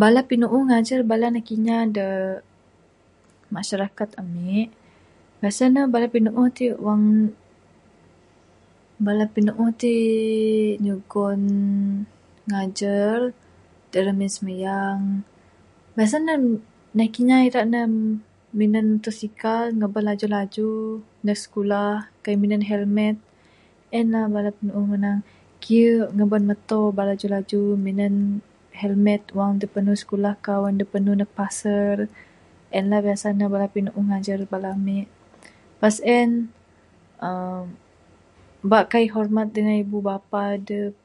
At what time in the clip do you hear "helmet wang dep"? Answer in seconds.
28.80-29.70